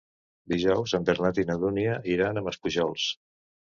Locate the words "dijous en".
0.53-1.05